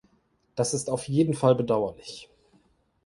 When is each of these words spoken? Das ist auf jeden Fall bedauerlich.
Das 0.55 0.73
ist 0.73 0.89
auf 0.89 1.07
jeden 1.07 1.35
Fall 1.35 1.53
bedauerlich. 1.53 2.27